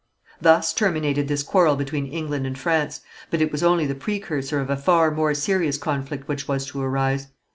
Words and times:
Thus 0.41 0.73
terminated 0.73 1.27
this 1.27 1.43
quarrel 1.43 1.75
between 1.75 2.07
England 2.07 2.47
and 2.47 2.57
France, 2.57 3.01
but 3.29 3.39
it 3.39 3.51
was 3.51 3.61
only 3.61 3.85
the 3.85 3.93
precursor 3.93 4.59
of 4.59 4.71
a 4.71 4.75
far 4.75 5.11
more 5.11 5.35
serious 5.35 5.77
conflict 5.77 6.27
which 6.27 6.47
was 6.47 6.65
to 6.65 6.81
arise. 6.81 7.27